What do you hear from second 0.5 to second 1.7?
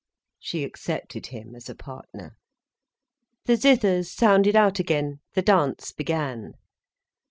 accepted him as